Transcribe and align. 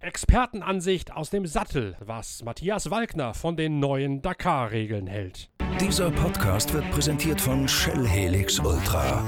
Expertenansicht 0.00 1.12
aus 1.12 1.30
dem 1.30 1.46
Sattel, 1.46 1.96
was 2.00 2.42
Matthias 2.44 2.90
Walkner 2.90 3.34
von 3.34 3.56
den 3.56 3.80
neuen 3.80 4.20
Dakar-Regeln 4.20 5.06
hält. 5.06 5.48
Dieser 5.80 6.10
Podcast 6.10 6.72
wird 6.72 6.88
präsentiert 6.90 7.40
von 7.40 7.66
Shell 7.66 8.06
Helix 8.06 8.58
Ultra. 8.60 9.24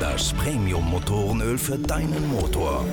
Das 0.00 0.32
Premium-Motorenöl 0.34 1.56
für 1.56 1.78
deinen 1.78 2.28
Motor. 2.28 2.84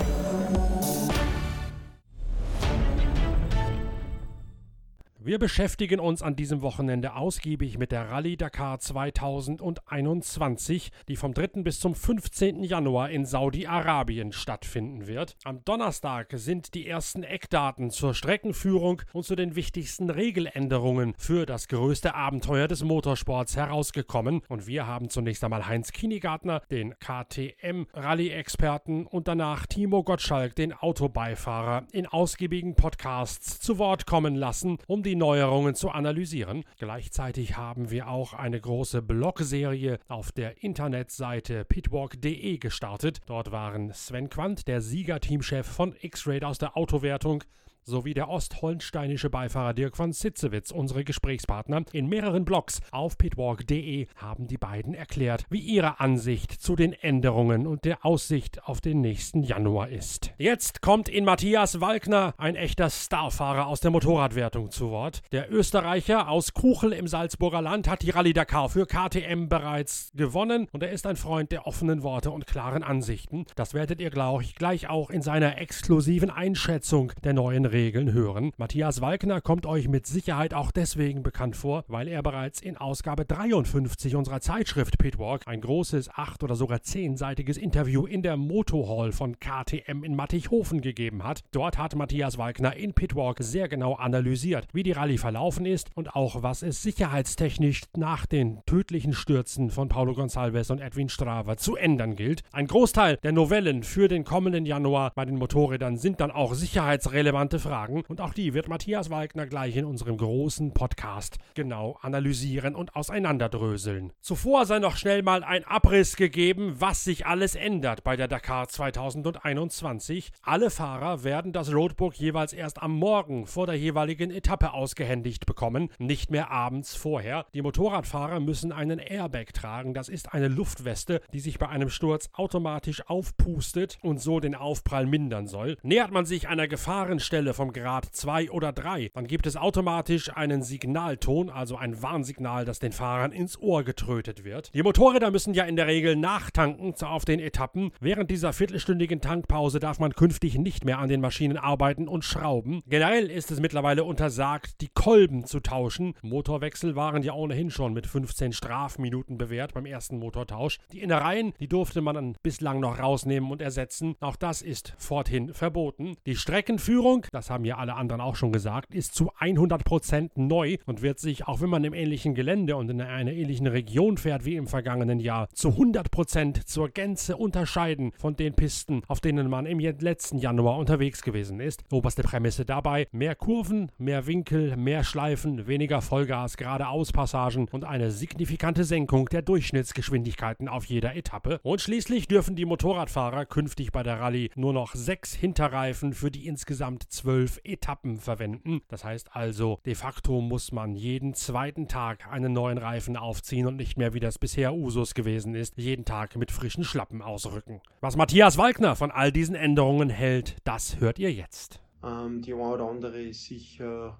Wir 5.22 5.38
beschäftigen 5.38 6.00
uns 6.00 6.22
an 6.22 6.38
diesem 6.38 6.62
Wochenende 6.62 7.14
ausgiebig 7.14 7.78
mit 7.78 7.92
der 7.92 8.10
Rallye 8.10 8.38
Dakar 8.38 8.80
2021, 8.80 10.94
die 11.10 11.18
vom 11.18 11.34
3. 11.34 11.62
bis 11.62 11.82
zum 11.82 11.94
15. 11.94 12.64
Januar 12.64 13.10
in 13.10 13.26
Saudi-Arabien 13.26 14.32
stattfinden 14.32 15.08
wird. 15.08 15.36
Am 15.44 15.62
Donnerstag 15.66 16.30
sind 16.36 16.74
die 16.74 16.88
ersten 16.88 17.24
Eckdaten 17.24 17.92
zur 17.92 18.14
Streckenführung 18.14 19.02
und 19.12 19.26
zu 19.26 19.36
den 19.36 19.58
wichtigsten 19.58 20.10
Regeländerungen 20.10 21.16
für 21.18 21.46
das 21.46 21.68
größte 21.68 22.16
Abenteuer 22.16 22.70
des 22.70 22.86
Motorsports 22.86 23.58
herausgekommen. 23.58 24.40
Und 24.48 24.68
wir 24.68 24.88
haben 24.88 25.10
zunächst 25.10 25.44
einmal 25.44 25.68
Heinz 25.68 25.92
Kinigartner, 25.92 26.62
den 26.72 26.96
KTM-Rallye-Experten, 26.98 29.06
und 29.06 29.28
danach 29.28 29.66
Timo 29.66 30.02
Gottschalk, 30.02 30.56
den 30.56 30.72
Autobeifahrer, 30.72 31.88
in 31.92 32.08
ausgiebigen 32.08 32.76
Podcasts 32.76 33.60
zu 33.60 33.80
Wort 33.80 34.06
kommen 34.06 34.36
lassen, 34.36 34.78
um 34.88 35.04
die 35.04 35.09
Neuerungen 35.16 35.76
zu 35.76 35.90
analysieren. 35.90 36.64
Gleichzeitig 36.78 37.58
haben 37.58 37.90
wir 37.92 38.08
auch 38.08 38.34
eine 38.34 38.60
große 38.60 39.02
Blogserie 39.02 40.00
auf 40.08 40.32
der 40.32 40.64
Internetseite 40.64 41.66
pitwalk.de 41.66 42.58
gestartet. 42.58 43.20
Dort 43.26 43.52
waren 43.52 43.94
Sven 43.94 44.30
Quandt, 44.30 44.68
der 44.68 44.82
Siegerteamchef 44.82 45.66
von 45.66 45.96
X-Raid 46.00 46.44
aus 46.44 46.58
der 46.58 46.76
Autowertung, 46.78 47.44
sowie 47.84 48.14
der 48.14 48.30
ostholsteinische 48.30 49.30
Beifahrer 49.30 49.74
Dirk 49.74 49.98
von 49.98 50.14
Sitzewitz, 50.14 50.72
unsere 50.72 51.04
Gesprächspartner. 51.04 51.84
In 51.92 52.08
mehreren 52.08 52.46
Blogs 52.46 52.82
auf 52.92 53.18
pitwalk.de 53.18 54.08
haben 54.16 54.48
die 54.48 54.58
beiden 54.58 54.94
erklärt, 54.94 55.46
wie 55.50 55.60
ihre 55.60 56.00
Ansicht 56.00 56.52
zu 56.52 56.76
den 56.76 56.94
Änderungen 56.94 57.68
und 57.68 57.86
der 57.86 58.06
Aussicht 58.06 58.64
auf 58.64 58.82
den 58.82 59.02
nächsten 59.02 59.44
Januar 59.44 59.90
ist. 59.90 60.32
Jetzt 60.38 60.82
kommt 60.82 61.10
in 61.10 61.26
Matthias 61.26 61.82
Walkner 61.82 62.34
ein 62.38 62.56
echter 62.56 62.90
Starfahrer 62.90 63.68
aus 63.68 63.80
der 63.80 63.92
Motorradwertung 63.92 64.72
zu 64.72 64.92
Wort. 64.92 65.22
Der 65.32 65.52
Österreicher 65.52 66.30
aus 66.30 66.54
Kuchel 66.54 66.94
im 66.94 67.08
Salzburger 67.08 67.62
Land 67.62 67.90
hat 67.90 68.02
die 68.02 68.12
Rallye 68.12 68.34
Dakar 68.34 68.70
für 68.70 68.86
KTM 68.86 69.48
bereits 69.48 70.12
gewonnen 70.16 70.68
und 70.72 70.84
er 70.84 70.92
ist 70.92 71.08
ein 71.08 71.16
Freund 71.16 71.52
der 71.52 71.66
offenen 71.66 72.04
Worte 72.04 72.32
und 72.32 72.48
klaren 72.48 72.84
Ansichten. 72.84 73.46
Das 73.56 73.74
werdet 73.74 74.02
ihr, 74.02 74.10
glaube 74.10 74.44
ich, 74.44 74.56
gleich 74.56 74.90
auch 74.90 75.10
in 75.10 75.22
seiner 75.22 75.58
exklusiven 75.58 76.30
Einschätzung 76.30 77.12
der 77.24 77.34
neuen 77.34 77.66
Regeln 77.80 78.12
hören. 78.12 78.52
Matthias 78.58 79.00
Walkner 79.00 79.40
kommt 79.40 79.66
euch 79.66 79.88
mit 79.88 80.06
Sicherheit 80.06 80.54
auch 80.54 80.70
deswegen 80.70 81.24
bekannt 81.24 81.56
vor, 81.56 81.86
weil 81.88 82.10
er 82.10 82.22
bereits 82.22 82.60
in 82.60 82.76
Ausgabe 82.76 83.24
53 83.24 84.18
unserer 84.18 84.42
Zeitschrift 84.42 84.98
Pitwalk 84.98 85.48
ein 85.48 85.62
großes, 85.62 86.10
acht- 86.14 86.44
oder 86.44 86.56
sogar 86.56 86.82
zehnseitiges 86.82 87.56
Interview 87.56 88.06
in 88.06 88.22
der 88.22 88.36
Motorhall 88.36 89.14
von 89.14 89.40
KTM 89.40 90.04
in 90.04 90.14
Mattighofen 90.14 90.82
gegeben 90.82 91.24
hat. 91.24 91.46
Dort 91.52 91.78
hat 91.78 91.96
Matthias 91.96 92.38
Walkner 92.38 92.76
in 92.76 92.92
Pitwalk 92.92 93.38
sehr 93.40 93.70
genau 93.70 93.94
analysiert, 93.94 94.68
wie 94.74 94.84
die 94.84 94.92
Rallye 94.92 95.18
verlaufen 95.18 95.66
ist 95.66 95.90
und 95.96 96.14
auch 96.18 96.44
was 96.44 96.64
es 96.64 96.84
sicherheitstechnisch 96.84 97.84
nach 97.96 98.26
den 98.26 98.60
tödlichen 98.66 99.14
Stürzen 99.14 99.70
von 99.70 99.88
Paulo 99.88 100.12
Gonçalves 100.12 100.70
und 100.70 100.82
Edwin 100.82 101.08
Strava 101.08 101.56
zu 101.56 101.78
ändern 101.78 102.18
gilt. 102.18 102.44
Ein 102.52 102.68
Großteil 102.68 103.16
der 103.24 103.32
Novellen 103.32 103.84
für 103.84 104.10
den 104.10 104.26
kommenden 104.26 104.66
Januar 104.66 105.14
bei 105.16 105.24
den 105.24 105.38
Motorrädern 105.38 105.96
sind 105.96 106.20
dann 106.20 106.32
auch 106.32 106.54
sicherheitsrelevante 106.54 107.59
Fragen 107.60 108.04
und 108.08 108.22
auch 108.22 108.34
die 108.34 108.54
wird 108.54 108.68
Matthias 108.68 109.10
Wagner 109.10 109.46
gleich 109.46 109.76
in 109.76 109.86
unserem 109.86 110.18
großen 110.18 110.74
Podcast 110.74 111.38
genau 111.54 111.98
analysieren 112.02 112.76
und 112.76 112.96
auseinanderdröseln. 112.96 114.14
Zuvor 114.22 114.66
sei 114.66 114.80
noch 114.80 114.96
schnell 114.96 115.24
mal 115.24 115.44
ein 115.44 115.64
Abriss 115.66 116.16
gegeben, 116.16 116.76
was 116.80 117.04
sich 117.04 117.26
alles 117.26 117.56
ändert 117.56 118.04
bei 118.04 118.16
der 118.16 118.28
Dakar 118.28 118.68
2021. 118.68 120.32
Alle 120.42 120.70
Fahrer 120.70 121.24
werden 121.24 121.52
das 121.52 121.74
Roadbook 121.74 122.16
jeweils 122.16 122.54
erst 122.54 122.82
am 122.82 122.94
Morgen 122.94 123.46
vor 123.46 123.66
der 123.66 123.76
jeweiligen 123.76 124.32
Etappe 124.32 124.74
ausgehändigt 124.74 125.46
bekommen, 125.46 125.90
nicht 125.98 126.32
mehr 126.32 126.52
abends 126.52 126.96
vorher. 126.96 127.46
Die 127.54 127.62
Motorradfahrer 127.62 128.40
müssen 128.40 128.72
einen 128.72 129.00
Airbag 129.00 129.54
tragen, 129.54 129.94
das 129.94 130.10
ist 130.10 130.34
eine 130.34 130.48
Luftweste, 130.48 131.22
die 131.34 131.40
sich 131.40 131.60
bei 131.60 131.68
einem 131.68 131.90
Sturz 131.90 132.30
automatisch 132.34 133.08
aufpustet 133.08 133.98
und 134.02 134.20
so 134.20 134.40
den 134.40 134.56
Aufprall 134.56 135.06
mindern 135.06 135.48
soll. 135.48 135.78
Nähert 135.84 136.12
man 136.12 136.26
sich 136.26 136.48
einer 136.48 136.68
Gefahrenstelle 136.68 137.49
vom 137.54 137.74
Grad 137.74 138.06
2 138.06 138.52
oder 138.52 138.72
3, 138.72 139.12
dann 139.14 139.28
gibt 139.28 139.48
es 139.48 139.58
automatisch 139.58 140.36
einen 140.36 140.64
Signalton, 140.64 141.50
also 141.50 141.78
ein 141.78 142.02
Warnsignal, 142.02 142.66
das 142.66 142.80
den 142.80 142.92
Fahrern 142.92 143.32
ins 143.32 143.60
Ohr 143.60 143.84
getrötet 143.84 144.44
wird. 144.44 144.74
Die 144.74 144.84
Motorräder 144.84 145.32
müssen 145.32 145.54
ja 145.54 145.64
in 145.64 145.76
der 145.76 145.88
Regel 145.88 146.16
nachtanken 146.16 146.94
auf 147.02 147.26
den 147.26 147.40
Etappen. 147.40 147.92
Während 148.00 148.32
dieser 148.32 148.54
viertelstündigen 148.54 149.22
Tankpause 149.22 149.80
darf 149.80 150.00
man 150.00 150.14
künftig 150.14 150.58
nicht 150.58 150.86
mehr 150.86 151.00
an 151.00 151.10
den 151.10 151.22
Maschinen 151.22 151.58
arbeiten 151.58 152.08
und 152.08 152.26
schrauben. 152.26 152.82
Generell 152.88 153.30
ist 153.30 153.52
es 153.52 153.60
mittlerweile 153.60 154.04
untersagt, 154.04 154.82
die 154.82 154.90
Kolben 154.90 155.46
zu 155.46 155.60
tauschen. 155.60 156.14
Motorwechsel 156.22 156.96
waren 156.96 157.24
ja 157.24 157.34
ohnehin 157.34 157.70
schon 157.70 157.94
mit 157.94 158.08
15 158.08 158.54
Strafminuten 158.54 159.38
bewährt 159.38 159.74
beim 159.74 159.86
ersten 159.86 160.18
Motortausch. 160.18 160.80
Die 160.92 161.02
Innereien, 161.02 161.54
die 161.60 161.68
durfte 161.68 162.02
man 162.02 162.36
bislang 162.44 162.80
noch 162.80 163.00
rausnehmen 163.00 163.52
und 163.52 163.62
ersetzen. 163.62 164.16
Auch 164.20 164.36
das 164.36 164.62
ist 164.62 164.94
forthin 164.98 165.54
verboten. 165.54 166.18
Die 166.26 166.36
Streckenführung, 166.36 167.26
das 167.40 167.50
haben 167.50 167.64
ja 167.64 167.78
alle 167.78 167.96
anderen 167.96 168.20
auch 168.20 168.36
schon 168.36 168.52
gesagt, 168.52 168.94
ist 168.94 169.16
zu 169.16 169.32
100% 169.32 170.32
neu 170.36 170.76
und 170.86 171.02
wird 171.02 171.20
sich, 171.20 171.48
auch 171.48 171.62
wenn 171.62 171.70
man 171.70 171.86
im 171.86 171.94
ähnlichen 171.94 172.36
Gelände 172.36 172.76
und 172.76 172.90
in 172.90 173.00
einer 173.00 173.32
ähnlichen 173.32 173.66
Region 173.66 174.18
fährt 174.18 174.44
wie 174.44 174.58
im 174.58 174.68
vergangenen 174.68 175.22
Jahr, 175.22 175.48
zu 175.54 175.70
100% 175.70 176.66
zur 176.66 176.90
Gänze 176.90 177.38
unterscheiden 177.38 178.12
von 178.18 178.36
den 178.36 178.56
Pisten, 178.56 179.04
auf 179.08 179.22
denen 179.22 179.50
man 179.50 179.66
im 179.66 179.80
letzten 179.80 180.38
Januar 180.38 180.78
unterwegs 180.78 181.22
gewesen 181.22 181.62
ist. 181.62 181.86
Oberste 181.94 182.24
Prämisse 182.24 182.66
dabei, 182.66 183.08
mehr 183.14 183.36
Kurven, 183.36 183.90
mehr 183.98 184.28
Winkel, 184.28 184.76
mehr 184.76 185.06
Schleifen, 185.06 185.66
weniger 185.66 186.02
Vollgas, 186.02 186.58
geradeauspassagen 186.58 187.70
und 187.72 187.86
eine 187.86 188.12
signifikante 188.12 188.84
Senkung 188.84 189.30
der 189.30 189.44
Durchschnittsgeschwindigkeiten 189.44 190.68
auf 190.68 190.84
jeder 190.84 191.16
Etappe. 191.16 191.62
Und 191.64 191.80
schließlich 191.80 192.28
dürfen 192.28 192.58
die 192.58 192.66
Motorradfahrer 192.66 193.46
künftig 193.46 193.94
bei 193.94 194.04
der 194.04 194.20
Rallye 194.20 194.50
nur 194.56 194.74
noch 194.74 194.94
sechs 194.94 195.34
Hinterreifen 195.34 196.12
für 196.12 196.32
die 196.32 196.46
insgesamt 196.46 197.04
zwölf 197.10 197.29
Etappen 197.64 198.18
verwenden. 198.18 198.82
Das 198.88 199.04
heißt 199.04 199.36
also, 199.36 199.80
de 199.86 199.96
facto 199.96 200.42
muss 200.42 200.72
man 200.72 200.96
jeden 200.96 201.34
zweiten 201.34 201.88
Tag 201.88 202.28
einen 202.32 202.54
neuen 202.54 202.78
Reifen 202.78 203.18
aufziehen 203.18 203.68
und 203.68 203.76
nicht 203.76 203.98
mehr, 203.98 204.14
wie 204.14 204.20
das 204.20 204.40
bisher 204.40 204.74
Usus 204.74 205.14
gewesen 205.14 205.56
ist, 205.56 205.78
jeden 205.78 206.06
Tag 206.06 206.36
mit 206.36 206.52
frischen 206.52 206.84
Schlappen 206.84 207.22
ausrücken. 207.22 207.82
Was 208.02 208.18
Matthias 208.18 208.58
Walkner 208.58 208.96
von 208.96 209.12
all 209.12 209.32
diesen 209.32 209.56
Änderungen 209.56 210.10
hält, 210.10 210.58
das 210.64 211.00
hört 211.00 211.20
ihr 211.20 211.32
jetzt. 211.32 211.82
Ähm, 212.04 212.42
die 212.42 212.54
eine 212.54 212.64
oder 212.64 212.90
andere 212.90 213.22
ist 213.22 213.46
sicher 213.46 214.20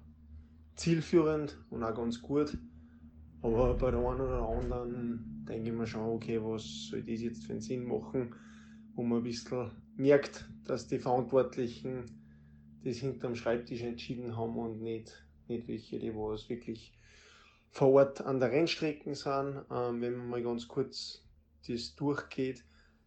zielführend 0.76 1.58
und 1.70 1.84
auch 1.84 1.94
ganz 1.94 2.20
gut. 2.22 2.56
Aber 3.42 3.74
bei 3.74 3.90
der 3.90 4.00
einen 4.00 4.20
oder 4.20 4.48
anderen 4.48 5.44
denke 5.48 5.70
ich 5.70 5.74
mir 5.74 5.86
schon, 5.86 6.02
okay, 6.02 6.38
was 6.42 6.88
soll 6.90 7.02
das 7.02 7.20
jetzt 7.20 7.44
für 7.44 7.52
einen 7.52 7.62
Sinn 7.62 7.86
machen, 7.86 8.34
wo 8.94 9.02
man 9.02 9.18
ein 9.18 9.24
bisschen 9.24 9.70
merkt, 9.96 10.48
dass 10.64 10.88
die 10.88 10.98
Verantwortlichen 10.98 12.19
das 12.84 12.98
hinterm 12.98 13.34
Schreibtisch 13.34 13.82
entschieden 13.82 14.36
haben 14.36 14.56
und 14.56 14.80
nicht, 14.80 15.24
nicht 15.48 15.68
welche, 15.68 15.98
die 15.98 16.14
was 16.14 16.48
wirklich 16.48 16.92
vor 17.70 17.92
Ort 17.92 18.20
an 18.20 18.40
der 18.40 18.50
Rennstrecke 18.50 19.14
sind. 19.14 19.64
Ähm, 19.70 20.00
wenn 20.00 20.16
man 20.16 20.28
mal 20.28 20.42
ganz 20.42 20.66
kurz 20.66 21.22
das 21.68 21.94
durchgeht, 21.94 22.64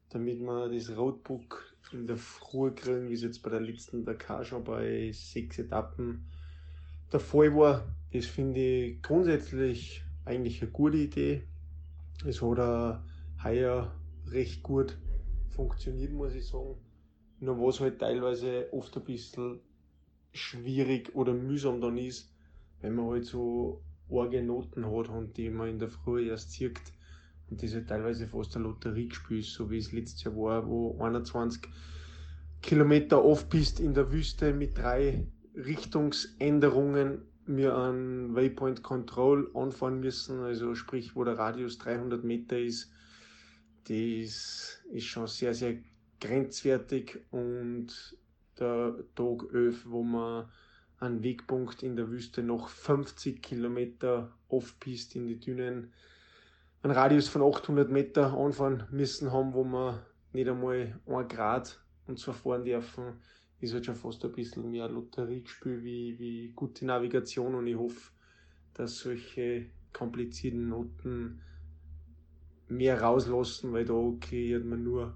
damit 0.09 0.41
man 0.41 0.71
das 0.71 0.95
Roadbook 0.95 1.73
in 1.91 2.07
der 2.07 2.17
Früh 2.17 2.71
kriegen, 2.71 3.09
wie 3.09 3.13
es 3.13 3.23
jetzt 3.23 3.41
bei 3.41 3.49
der 3.49 3.61
letzten 3.61 4.05
Dakar 4.05 4.45
schon 4.45 4.63
bei 4.63 5.11
sechs 5.11 5.59
Etappen 5.59 6.25
der 7.11 7.19
Fall 7.19 7.53
war. 7.55 7.83
Das 8.11 8.25
finde 8.25 8.59
ich 8.59 9.01
grundsätzlich 9.01 10.03
eigentlich 10.25 10.61
eine 10.61 10.71
gute 10.71 10.97
Idee. 10.97 11.43
Es 12.25 12.41
hat 12.41 12.59
auch 12.59 12.99
heuer 13.43 13.91
recht 14.27 14.63
gut 14.63 14.97
funktioniert, 15.49 16.11
muss 16.11 16.33
ich 16.33 16.47
sagen. 16.47 16.75
Nur 17.43 17.59
was 17.59 17.81
halt 17.81 17.99
teilweise 17.99 18.71
oft 18.71 18.95
ein 18.95 19.03
bisschen 19.03 19.59
schwierig 20.31 21.13
oder 21.13 21.33
mühsam 21.33 21.81
dann 21.81 21.97
ist, 21.97 22.33
wenn 22.79 22.95
man 22.95 23.07
halt 23.07 23.25
so 23.25 23.81
arge 24.09 24.41
Noten 24.41 24.85
hat 24.85 25.09
und 25.09 25.35
die 25.35 25.49
man 25.49 25.67
in 25.67 25.77
der 25.77 25.89
Früh 25.89 26.29
erst 26.29 26.53
sieht 26.53 26.79
und 27.49 27.61
das 27.61 27.73
halt 27.73 27.89
teilweise 27.89 28.29
fast 28.29 28.55
ein 28.55 28.63
Lotteriegespiel 28.63 29.39
ist, 29.39 29.51
so 29.55 29.69
wie 29.69 29.77
es 29.77 29.91
letztes 29.91 30.23
Jahr 30.23 30.37
war, 30.37 30.65
wo 30.65 30.97
21 31.01 31.63
Kilometer 32.61 33.21
off 33.25 33.49
bist 33.49 33.81
in 33.81 33.93
der 33.93 34.09
Wüste 34.09 34.53
mit 34.53 34.77
drei 34.77 35.27
Richtungsänderungen 35.53 37.23
wir 37.45 37.75
an 37.75 38.33
Waypoint 38.33 38.83
Control 38.83 39.51
anfahren 39.53 39.99
müssen, 39.99 40.39
also 40.39 40.75
sprich, 40.75 41.13
wo 41.17 41.25
der 41.25 41.37
Radius 41.37 41.77
300 41.77 42.23
Meter 42.23 42.57
ist. 42.57 42.89
Das 43.89 44.81
ist 44.93 45.03
schon 45.03 45.27
sehr, 45.27 45.53
sehr 45.53 45.79
grenzwertig 46.23 47.19
und 47.31 48.17
der 48.57 48.95
Tag 49.15 49.53
11, 49.53 49.85
wo 49.89 50.03
wir 50.03 50.49
einen 50.99 51.21
Wegpunkt 51.21 51.83
in 51.83 51.97
der 51.97 52.09
Wüste 52.09 52.41
noch 52.41 52.69
50 52.69 53.41
Kilometer 53.41 54.33
Off-Piste 54.47 55.19
in 55.19 55.27
die 55.27 55.39
Dünen, 55.39 55.91
einen 56.81 56.93
Radius 56.93 57.27
von 57.27 57.41
800 57.41 57.91
Meter 57.91 58.33
anfahren 58.33 58.87
müssen 58.89 59.31
haben, 59.31 59.53
wo 59.53 59.65
wir 59.65 60.05
nicht 60.31 60.47
einmal 60.47 60.99
ein 61.05 61.27
Grad 61.27 61.81
uns 62.07 62.23
verfahren 62.23 62.63
dürfen, 62.63 63.19
ist 63.59 63.73
halt 63.73 63.85
schon 63.85 63.95
fast 63.95 64.23
ein 64.23 64.31
bisschen 64.31 64.69
mehr 64.71 64.87
Lotteriegespiel 64.89 65.83
wie, 65.83 66.19
wie 66.19 66.51
gute 66.53 66.85
Navigation 66.85 67.55
und 67.55 67.67
ich 67.67 67.77
hoffe, 67.77 68.11
dass 68.73 68.97
solche 68.97 69.67
komplizierten 69.91 70.69
Noten 70.69 71.41
mehr 72.67 73.01
rauslassen, 73.01 73.73
weil 73.73 73.85
da 73.85 73.93
kreiert 74.19 74.65
man 74.65 74.83
nur 74.83 75.15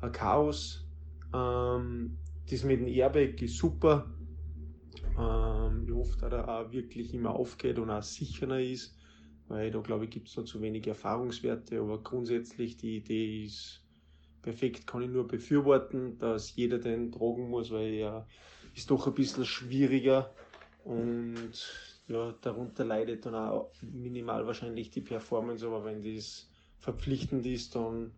ein 0.00 0.12
Chaos. 0.12 0.86
Ähm, 1.34 2.18
das 2.50 2.64
mit 2.64 2.80
dem 2.80 2.88
Airbag 2.88 3.40
ist 3.42 3.58
super. 3.58 4.10
Ähm, 5.18 5.84
ich 5.86 5.94
hoffe, 5.94 6.18
dass 6.20 6.32
er 6.32 6.48
auch 6.48 6.72
wirklich 6.72 7.12
immer 7.14 7.30
aufgeht 7.30 7.78
und 7.78 7.90
auch 7.90 8.02
sicherer 8.02 8.60
ist, 8.60 8.96
weil 9.48 9.70
da 9.70 9.80
glaube 9.80 10.04
ich 10.04 10.10
gibt 10.10 10.28
es 10.28 10.36
noch 10.36 10.44
zu 10.44 10.60
wenig 10.60 10.86
Erfahrungswerte, 10.86 11.80
aber 11.80 12.02
grundsätzlich 12.02 12.76
die 12.76 12.98
Idee 12.98 13.44
ist 13.44 13.82
perfekt, 14.42 14.86
kann 14.86 15.02
ich 15.02 15.10
nur 15.10 15.26
befürworten, 15.26 16.18
dass 16.18 16.54
jeder 16.54 16.78
den 16.78 17.10
tragen 17.10 17.50
muss, 17.50 17.70
weil 17.70 17.94
er 17.94 18.26
ist 18.74 18.90
doch 18.90 19.06
ein 19.06 19.14
bisschen 19.14 19.44
schwieriger 19.44 20.32
und 20.84 21.52
ja, 22.06 22.32
darunter 22.40 22.84
leidet 22.84 23.26
dann 23.26 23.34
auch 23.34 23.72
minimal 23.82 24.46
wahrscheinlich 24.46 24.90
die 24.90 25.02
Performance, 25.02 25.66
aber 25.66 25.84
wenn 25.84 26.02
das 26.02 26.48
verpflichtend 26.78 27.44
ist, 27.44 27.74
dann 27.74 28.12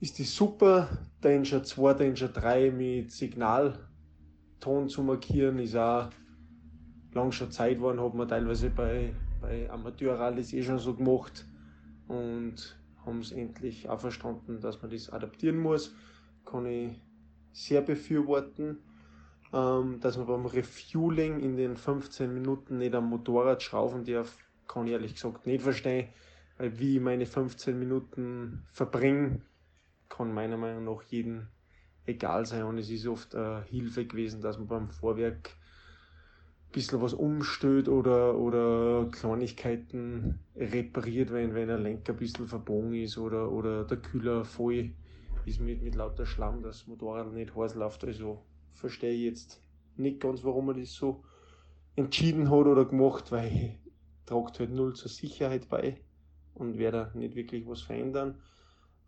ist 0.00 0.18
das 0.18 0.34
super. 0.34 0.88
Danger 1.20 1.62
2, 1.62 1.94
Danger 1.94 2.28
3 2.28 2.70
mit 2.70 3.10
Signalton 3.10 4.88
zu 4.88 5.02
markieren, 5.02 5.58
ist 5.58 5.76
auch 5.76 6.10
lang 7.12 7.32
schon 7.32 7.50
Zeit 7.50 7.78
geworden, 7.78 8.00
hat 8.00 8.14
man 8.14 8.28
teilweise 8.28 8.70
bei, 8.70 9.14
bei 9.40 9.70
Amateurrallyes 9.70 10.52
eh 10.52 10.62
schon 10.62 10.78
so 10.78 10.94
gemacht 10.94 11.46
und 12.08 12.78
haben 13.04 13.20
es 13.20 13.32
endlich 13.32 13.88
auch 13.88 14.00
verstanden, 14.00 14.60
dass 14.60 14.82
man 14.82 14.90
das 14.90 15.10
adaptieren 15.10 15.58
muss. 15.58 15.94
Kann 16.44 16.66
ich 16.66 16.90
sehr 17.52 17.80
befürworten. 17.80 18.78
Ähm, 19.52 20.00
dass 20.00 20.16
man 20.16 20.26
beim 20.26 20.46
Refueling 20.46 21.40
in 21.40 21.56
den 21.56 21.76
15 21.76 22.34
Minuten 22.34 22.78
nicht 22.78 22.94
am 22.94 23.08
Motorrad 23.08 23.62
schrauben 23.62 24.04
darf, 24.04 24.36
kann 24.66 24.86
ich 24.86 24.92
ehrlich 24.92 25.14
gesagt 25.14 25.46
nicht 25.46 25.62
verstehen. 25.62 26.08
Weil 26.58 26.78
wie 26.78 26.96
ich 26.96 27.02
meine 27.02 27.26
15 27.26 27.78
Minuten 27.78 28.64
verbringe, 28.72 29.40
kann 30.08 30.32
meiner 30.32 30.56
Meinung 30.56 30.84
nach 30.84 31.02
jedem 31.02 31.48
egal 32.06 32.46
sein. 32.46 32.64
Und 32.64 32.78
es 32.78 32.90
ist 32.90 33.06
oft 33.06 33.34
eine 33.34 33.64
Hilfe 33.64 34.06
gewesen, 34.06 34.40
dass 34.40 34.58
man 34.58 34.68
beim 34.68 34.88
Vorwerk 34.88 35.50
ein 36.68 36.72
bisschen 36.72 37.00
was 37.00 37.14
umstellt 37.14 37.88
oder, 37.88 38.36
oder 38.36 39.08
Kleinigkeiten 39.10 40.38
repariert, 40.56 41.32
wenn, 41.32 41.54
wenn 41.54 41.70
ein 41.70 41.82
Lenker 41.82 42.12
ein 42.12 42.18
bisschen 42.18 42.46
verbogen 42.46 42.94
ist 42.94 43.18
oder, 43.18 43.50
oder 43.50 43.84
der 43.84 43.98
Kühler 43.98 44.44
voll 44.44 44.92
ist 45.44 45.60
mit, 45.60 45.82
mit 45.82 45.94
lauter 45.94 46.26
Schlamm, 46.26 46.62
dass 46.62 46.78
das 46.78 46.86
Motorrad 46.86 47.32
nicht 47.32 47.54
heiß 47.54 47.74
läuft. 47.76 48.04
Also 48.04 48.42
verstehe 48.74 49.12
ich 49.12 49.22
jetzt 49.22 49.62
nicht 49.96 50.20
ganz, 50.20 50.44
warum 50.44 50.66
man 50.66 50.78
das 50.78 50.92
so 50.92 51.22
entschieden 51.94 52.50
hat 52.50 52.66
oder 52.66 52.84
gemacht, 52.84 53.32
weil 53.32 53.78
tragt 54.26 54.58
halt 54.58 54.70
null 54.70 54.94
zur 54.94 55.08
Sicherheit 55.08 55.68
bei 55.68 56.00
und 56.54 56.78
werde 56.78 57.10
nicht 57.14 57.36
wirklich 57.36 57.66
was 57.66 57.82
verändern. 57.82 58.42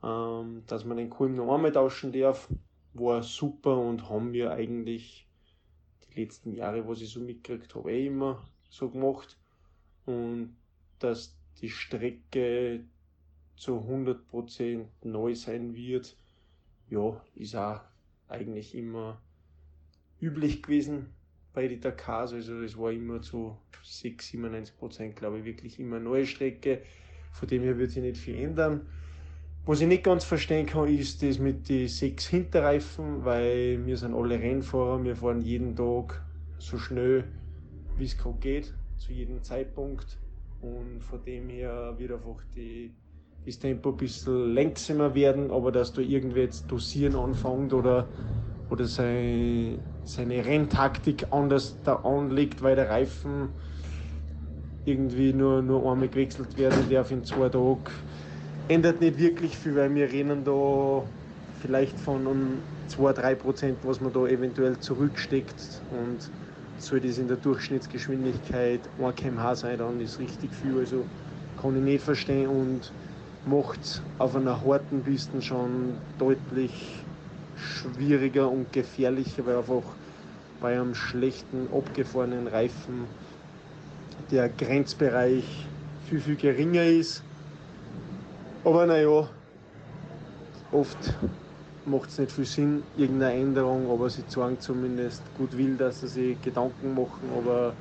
Ähm, 0.03 0.63
dass 0.67 0.85
man 0.85 0.97
den 0.97 1.11
Kulm 1.11 1.35
noch 1.35 1.53
einmal 1.55 1.73
tauschen 1.73 2.13
darf, 2.13 2.49
war 2.95 3.23
super 3.23 3.77
und 3.79 4.09
haben 4.09 4.33
wir 4.33 4.53
eigentlich 4.53 5.27
die 6.09 6.21
letzten 6.21 6.53
Jahre, 6.53 6.87
was 6.89 7.01
ich 7.01 7.11
so 7.11 7.21
mitgekriegt 7.21 7.75
habe, 7.75 7.93
eh 7.93 8.07
immer 8.07 8.43
so 8.69 8.89
gemacht. 8.91 9.37
Und 10.07 10.57
dass 10.99 11.37
die 11.61 11.71
Strecke 11.71 12.85
zu 13.57 13.79
100% 13.79 14.85
neu 15.03 15.35
sein 15.35 15.75
wird, 15.75 16.17
ja, 16.91 17.21
ist 17.35 17.57
auch 17.57 17.81
eigentlich 18.29 18.75
immer 18.75 19.21
üblich 20.21 20.63
gewesen 20.63 21.07
bei 21.53 21.67
den 21.69 21.81
Dakars. 21.81 22.33
Also 22.33 22.63
es 22.63 22.79
war 22.79 22.93
immer 22.93 23.21
zu 23.21 23.57
6, 23.83 24.29
97 24.29 25.17
glaube 25.17 25.41
ich, 25.41 25.45
wirklich 25.45 25.79
immer 25.79 25.97
eine 25.97 26.05
neue 26.05 26.27
Strecke. 26.27 26.83
Von 27.33 27.49
dem 27.49 27.63
her 27.63 27.79
wird 27.79 27.91
sich 27.91 28.03
nicht 28.03 28.17
viel 28.17 28.37
ändern. 28.37 28.87
Was 29.69 29.83
ich 29.83 29.87
nicht 29.87 30.03
ganz 30.03 30.25
verstehen 30.25 30.65
kann, 30.65 30.89
ist 30.89 31.23
das 31.23 31.39
mit 31.39 31.69
den 31.69 31.89
sechs 31.89 32.27
Hinterreifen, 32.27 33.27
weil 33.27 33.85
wir 33.85 33.99
sind 33.99 34.15
alle 34.15 34.41
Rennfahrer, 34.41 35.05
wir 35.05 35.15
fahren 35.15 35.43
jeden 35.43 35.77
Tag 35.77 36.25
so 36.59 36.79
schnell, 36.79 37.25
wie 37.99 38.07
es 38.07 38.17
gerade 38.17 38.39
geht, 38.39 38.73
zu 38.97 39.13
jedem 39.13 39.43
Zeitpunkt. 39.43 40.17
Und 40.63 41.03
von 41.03 41.23
dem 41.23 41.51
her 41.51 41.95
wird 41.99 42.13
einfach 42.13 42.43
die, 42.57 42.95
das 43.45 43.59
Tempo 43.59 43.91
ein 43.91 43.99
bisschen 43.99 44.55
langsamer 44.55 45.15
werden, 45.15 45.51
aber 45.51 45.71
dass 45.71 45.93
da 45.93 46.01
irgendwie 46.01 46.41
jetzt 46.41 46.73
dosieren 46.73 47.15
anfängt 47.15 47.75
oder, 47.75 48.09
oder 48.71 48.87
sein, 48.87 49.81
seine 50.03 50.47
Renntaktik 50.47 51.27
anders 51.31 51.77
da 51.85 51.97
anlegt, 51.97 52.63
weil 52.63 52.75
der 52.75 52.89
Reifen 52.89 53.51
irgendwie 54.87 55.35
nur, 55.35 55.61
nur 55.61 55.93
einmal 55.93 56.09
gewechselt 56.09 56.57
werden 56.57 56.89
darf 56.89 57.11
in 57.11 57.23
zwei 57.23 57.51
Tagen. 57.51 57.83
Ändert 58.69 59.01
nicht 59.01 59.19
wirklich 59.19 59.57
viel, 59.57 59.75
weil 59.77 59.95
wir 59.95 60.13
rennen 60.13 60.45
da 60.45 61.03
vielleicht 61.63 61.99
von 61.99 62.27
um 62.27 62.59
2-3 62.91 63.35
Prozent, 63.35 63.79
was 63.83 64.01
man 64.01 64.13
da 64.13 64.27
eventuell 64.27 64.79
zurücksteckt. 64.79 65.81
Und 65.91 66.31
soll 66.79 67.01
das 67.01 67.17
in 67.17 67.29
der 67.29 67.39
Durchschnittsgeschwindigkeit 67.39 68.81
1 69.03 69.17
km/h 69.17 69.55
sein, 69.57 69.79
dann 69.79 69.99
ist 70.01 70.19
richtig 70.19 70.55
viel. 70.55 70.79
Also 70.79 71.05
kann 71.61 71.77
ich 71.77 71.83
nicht 71.83 72.05
verstehen 72.05 72.49
und 72.49 72.93
macht 73.47 74.03
auf 74.19 74.37
einer 74.37 74.63
harten 74.63 75.03
Piste 75.03 75.41
schon 75.41 75.95
deutlich 76.19 76.73
schwieriger 77.57 78.51
und 78.51 78.71
gefährlicher, 78.73 79.47
weil 79.47 79.57
einfach 79.57 79.83
bei 80.61 80.79
einem 80.79 80.95
schlechten, 80.95 81.69
abgefahrenen 81.73 82.47
Reifen 82.47 83.07
der 84.31 84.51
Grenzbereich 84.51 85.67
viel, 86.09 86.21
viel 86.21 86.37
geringer 86.37 86.85
ist. 86.85 87.23
Aber 88.69 88.85
naja, 88.85 89.31
oft 90.71 91.19
macht 91.85 92.11
es 92.11 92.19
nicht 92.19 92.33
viel 92.33 92.45
Sinn, 92.45 92.85
irgendeine 92.95 93.41
Änderung, 93.41 93.91
aber 93.91 94.11
sie 94.11 94.27
zeigen 94.27 94.61
zumindest 94.61 95.33
gut 95.33 95.57
will, 95.57 95.79
dass 95.79 96.01
sie 96.01 96.09
sich 96.09 96.41
Gedanken 96.43 96.93
machen, 96.93 97.31
aber 97.31 97.81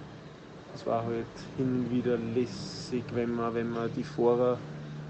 es 0.73 0.85
war 0.85 1.03
halt 1.03 1.27
hin 1.57 1.75
und 1.75 1.89
wieder 1.89 2.17
lässig, 2.17 3.13
wenn 3.13 3.31
man, 3.31 3.53
wenn 3.53 3.69
man 3.69 3.91
die 3.91 4.05
Fahrer 4.05 4.63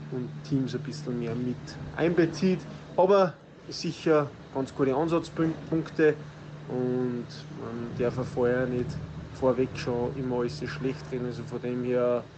und 0.10 0.44
Teams 0.44 0.74
ein 0.74 0.82
bisschen 0.82 1.20
mehr 1.20 1.36
mit 1.36 1.80
einbezieht. 1.92 2.68
Aber 2.96 3.38
sicher 3.68 4.34
ganz 4.52 4.74
gute 4.74 4.96
Ansatzpunkte 4.96 6.18
und 6.66 7.28
man 7.52 7.94
darf 7.94 8.16
vorher 8.28 8.66
nicht 8.66 9.00
vorweg 9.32 9.78
schon 9.78 10.16
immer 10.16 10.40
alles 10.40 10.58
schlecht 10.68 11.12
reden. 11.12 11.28
Also 11.28 11.46
von 11.46 11.62
dem 11.62 11.84
her 11.84 12.32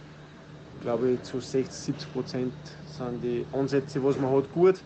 glaube 0.80 1.10
ich 1.12 1.22
zu 1.22 1.40
60, 1.40 1.72
70 1.72 2.12
Prozent 2.12 2.52
sind 2.86 3.22
die 3.22 3.46
Ansätze, 3.52 4.02
was 4.02 4.18
man 4.18 4.32
hat, 4.36 4.50
gut. 4.52 4.82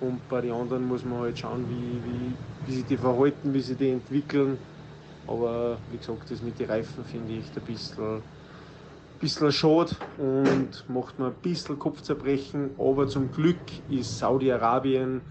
Und 0.00 0.28
bei 0.28 0.40
den 0.40 0.52
anderen 0.52 0.84
muss 0.84 1.04
man 1.04 1.20
halt 1.20 1.38
schauen, 1.38 1.68
wie, 1.68 2.04
wie, 2.04 2.36
wie 2.66 2.72
sich 2.72 2.86
die 2.86 2.96
verhalten, 2.96 3.52
wie 3.54 3.60
sie 3.60 3.76
die 3.76 3.90
entwickeln. 3.90 4.58
Aber 5.26 5.78
wie 5.90 5.98
gesagt, 5.98 6.30
das 6.30 6.42
mit 6.42 6.58
den 6.58 6.70
Reifen 6.70 7.04
finde 7.04 7.34
ich 7.34 7.56
ein 7.56 7.64
bisschen, 7.64 8.22
bisschen 9.18 9.52
schade 9.52 9.96
und 10.16 10.88
macht 10.88 11.18
mir 11.18 11.26
ein 11.28 11.34
bisschen 11.42 11.78
Kopfzerbrechen. 11.78 12.70
Aber 12.78 13.08
zum 13.08 13.30
Glück 13.30 13.58
ist 13.88 14.18
Saudi-Arabien 14.18 15.22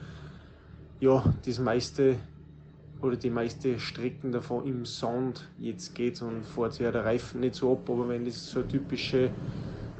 ja 0.99 1.23
das 1.45 1.59
meiste 1.59 2.17
oder 3.01 3.15
die 3.15 3.29
meisten 3.29 3.79
Strecken 3.79 4.31
davon 4.31 4.65
im 4.65 4.85
Sand. 4.85 5.49
Jetzt 5.57 5.95
geht 5.95 6.21
und 6.21 6.45
fährt 6.45 6.73
sich 6.73 6.81
ja 6.81 6.91
der 6.91 7.05
Reifen 7.05 7.41
nicht 7.41 7.55
so 7.55 7.73
ab, 7.73 7.89
aber 7.89 8.09
wenn 8.09 8.25
das 8.25 8.49
so 8.49 8.59
eine 8.59 8.67
typische 8.67 9.31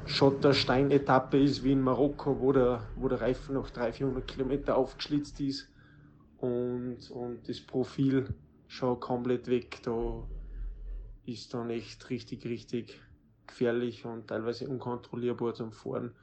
Schotterstein-Etappe 0.08 1.38
ist 1.38 1.62
wie 1.62 1.72
in 1.72 1.82
Marokko, 1.82 2.40
wo 2.40 2.52
der, 2.52 2.82
wo 2.96 3.08
der 3.08 3.20
Reifen 3.20 3.54
noch 3.54 3.70
300, 3.70 3.96
400 3.96 4.26
Kilometer 4.26 4.76
aufgeschlitzt 4.76 5.38
ist 5.40 5.70
und, 6.38 7.10
und 7.10 7.48
das 7.48 7.60
Profil 7.60 8.34
schon 8.66 8.98
komplett 8.98 9.48
weg, 9.48 9.80
da 9.82 10.26
ist 11.26 11.52
dann 11.52 11.70
echt 11.70 12.08
richtig, 12.10 12.44
richtig 12.46 13.00
gefährlich 13.46 14.04
und 14.04 14.28
teilweise 14.28 14.68
unkontrollierbar 14.68 15.54
zum 15.54 15.72
Fahren. 15.72 16.14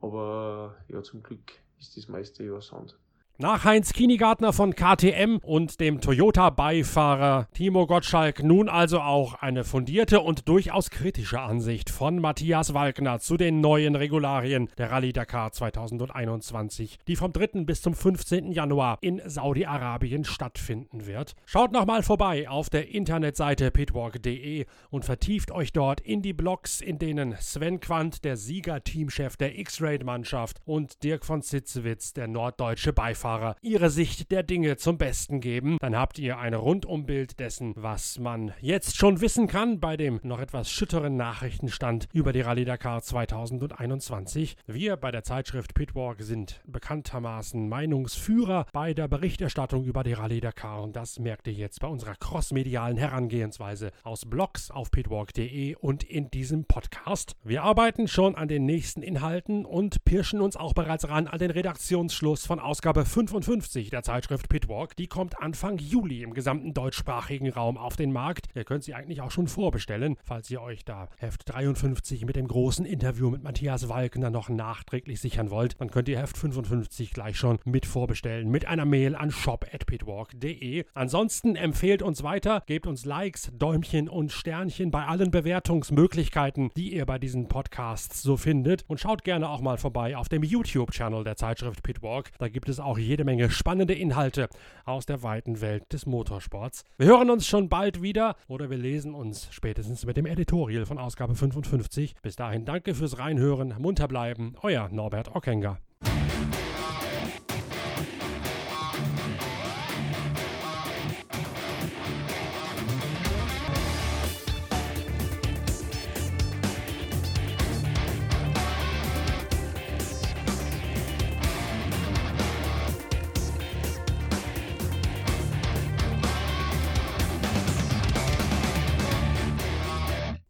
Aber 0.00 0.76
ja, 0.88 1.02
zum 1.02 1.22
Glück 1.22 1.52
ist 1.78 1.96
das 1.96 2.08
meiste 2.08 2.44
ja 2.44 2.60
Sand. 2.60 2.98
Nach 3.42 3.64
Heinz 3.64 3.92
Kinigartner 3.92 4.52
von 4.52 4.76
KTM 4.76 5.38
und 5.42 5.80
dem 5.80 6.00
Toyota-Beifahrer 6.00 7.48
Timo 7.52 7.88
Gottschalk 7.88 8.44
nun 8.44 8.68
also 8.68 9.00
auch 9.00 9.34
eine 9.34 9.64
fundierte 9.64 10.20
und 10.20 10.48
durchaus 10.48 10.90
kritische 10.90 11.40
Ansicht 11.40 11.90
von 11.90 12.20
Matthias 12.20 12.72
Walkner 12.72 13.18
zu 13.18 13.36
den 13.36 13.60
neuen 13.60 13.96
Regularien 13.96 14.68
der 14.78 14.92
Rallye 14.92 15.12
Dakar 15.12 15.50
2021, 15.50 17.00
die 17.08 17.16
vom 17.16 17.32
3. 17.32 17.64
bis 17.64 17.82
zum 17.82 17.94
15. 17.94 18.52
Januar 18.52 18.98
in 19.00 19.20
Saudi-Arabien 19.26 20.24
stattfinden 20.24 21.06
wird. 21.06 21.34
Schaut 21.44 21.72
nochmal 21.72 22.04
vorbei 22.04 22.48
auf 22.48 22.70
der 22.70 22.94
Internetseite 22.94 23.72
pitwalk.de 23.72 24.66
und 24.90 25.04
vertieft 25.04 25.50
euch 25.50 25.72
dort 25.72 26.00
in 26.00 26.22
die 26.22 26.32
Blogs, 26.32 26.80
in 26.80 27.00
denen 27.00 27.34
Sven 27.40 27.80
Quandt, 27.80 28.22
der 28.22 28.36
Sieger-Teamchef 28.36 29.36
der 29.36 29.58
X-Raid-Mannschaft, 29.58 30.60
und 30.64 31.02
Dirk 31.02 31.24
von 31.24 31.42
Sitzewitz, 31.42 32.12
der 32.12 32.28
norddeutsche 32.28 32.92
Beifahrer, 32.92 33.31
ihre 33.62 33.90
Sicht 33.90 34.30
der 34.30 34.42
Dinge 34.42 34.76
zum 34.76 34.98
Besten 34.98 35.40
geben. 35.40 35.76
Dann 35.80 35.96
habt 35.96 36.18
ihr 36.18 36.38
ein 36.38 36.54
Rundumbild 36.54 37.38
dessen, 37.40 37.72
was 37.76 38.18
man 38.18 38.52
jetzt 38.60 38.96
schon 38.96 39.20
wissen 39.20 39.46
kann 39.46 39.80
bei 39.80 39.96
dem 39.96 40.20
noch 40.22 40.40
etwas 40.40 40.70
schütteren 40.70 41.16
Nachrichtenstand 41.16 42.08
über 42.12 42.32
die 42.32 42.40
Rallye 42.40 42.64
Dakar 42.64 43.02
2021. 43.02 44.56
Wir 44.66 44.96
bei 44.96 45.10
der 45.10 45.24
Zeitschrift 45.24 45.74
Pitwalk 45.74 46.22
sind 46.22 46.60
bekanntermaßen 46.66 47.68
Meinungsführer 47.68 48.66
bei 48.72 48.94
der 48.94 49.08
Berichterstattung 49.08 49.84
über 49.84 50.02
die 50.02 50.12
Rallye 50.12 50.40
Dakar 50.40 50.82
und 50.82 50.96
das 50.96 51.18
merkt 51.18 51.46
ihr 51.46 51.54
jetzt 51.54 51.80
bei 51.80 51.88
unserer 51.88 52.14
crossmedialen 52.14 52.96
Herangehensweise 52.96 53.90
aus 54.02 54.26
Blogs 54.26 54.70
auf 54.70 54.90
pitwalk.de 54.90 55.76
und 55.76 56.04
in 56.04 56.30
diesem 56.30 56.64
Podcast. 56.64 57.36
Wir 57.44 57.62
arbeiten 57.62 58.08
schon 58.08 58.34
an 58.34 58.48
den 58.48 58.64
nächsten 58.64 59.02
Inhalten 59.02 59.64
und 59.64 60.04
pirschen 60.04 60.40
uns 60.40 60.56
auch 60.56 60.74
bereits 60.74 61.08
ran 61.08 61.26
an 61.26 61.38
den 61.38 61.50
Redaktionsschluss 61.50 62.46
von 62.46 62.60
Ausgabe 62.60 63.04
55 63.12 63.90
der 63.90 64.02
Zeitschrift 64.02 64.48
Pitwalk. 64.48 64.96
Die 64.96 65.06
kommt 65.06 65.38
Anfang 65.38 65.76
Juli 65.76 66.22
im 66.22 66.32
gesamten 66.32 66.72
deutschsprachigen 66.72 67.50
Raum 67.50 67.76
auf 67.76 67.94
den 67.94 68.10
Markt. 68.10 68.46
Ihr 68.54 68.64
könnt 68.64 68.84
sie 68.84 68.94
eigentlich 68.94 69.20
auch 69.20 69.30
schon 69.30 69.48
vorbestellen, 69.48 70.16
falls 70.24 70.50
ihr 70.50 70.62
euch 70.62 70.86
da 70.86 71.10
Heft 71.18 71.42
53 71.52 72.24
mit 72.24 72.36
dem 72.36 72.48
großen 72.48 72.86
Interview 72.86 73.28
mit 73.28 73.42
Matthias 73.42 73.90
Walkner 73.90 74.30
noch 74.30 74.48
nachträglich 74.48 75.20
sichern 75.20 75.50
wollt. 75.50 75.78
Dann 75.78 75.90
könnt 75.90 76.08
ihr 76.08 76.18
Heft 76.18 76.38
55 76.38 77.10
gleich 77.10 77.36
schon 77.36 77.58
mit 77.66 77.84
vorbestellen 77.84 78.50
mit 78.50 78.64
einer 78.64 78.86
Mail 78.86 79.14
an 79.14 79.30
shop@pitwalk.de. 79.30 80.86
Ansonsten 80.94 81.54
empfehlt 81.54 82.00
uns 82.00 82.22
weiter, 82.22 82.62
gebt 82.64 82.86
uns 82.86 83.04
Likes, 83.04 83.52
Däumchen 83.54 84.08
und 84.08 84.32
Sternchen 84.32 84.90
bei 84.90 85.04
allen 85.04 85.30
Bewertungsmöglichkeiten, 85.30 86.70
die 86.78 86.94
ihr 86.94 87.04
bei 87.04 87.18
diesen 87.18 87.48
Podcasts 87.48 88.22
so 88.22 88.38
findet 88.38 88.84
und 88.88 89.00
schaut 89.00 89.22
gerne 89.22 89.50
auch 89.50 89.60
mal 89.60 89.76
vorbei 89.76 90.16
auf 90.16 90.30
dem 90.30 90.42
YouTube-Channel 90.42 91.24
der 91.24 91.36
Zeitschrift 91.36 91.82
Pitwalk. 91.82 92.30
Da 92.38 92.48
gibt 92.48 92.70
es 92.70 92.80
auch 92.80 93.01
jede 93.02 93.24
Menge 93.24 93.50
spannende 93.50 93.94
Inhalte 93.94 94.48
aus 94.84 95.06
der 95.06 95.22
weiten 95.22 95.60
Welt 95.60 95.92
des 95.92 96.06
Motorsports. 96.06 96.84
Wir 96.98 97.06
hören 97.08 97.30
uns 97.30 97.46
schon 97.46 97.68
bald 97.68 98.02
wieder 98.02 98.36
oder 98.48 98.70
wir 98.70 98.78
lesen 98.78 99.14
uns 99.14 99.48
spätestens 99.50 100.06
mit 100.06 100.16
dem 100.16 100.26
Editorial 100.26 100.86
von 100.86 100.98
Ausgabe 100.98 101.34
55. 101.34 102.14
Bis 102.22 102.36
dahin 102.36 102.64
danke 102.64 102.94
fürs 102.94 103.18
Reinhören, 103.18 103.74
munter 103.78 104.08
bleiben, 104.08 104.54
euer 104.62 104.88
Norbert 104.88 105.34
Ockenger. 105.34 105.78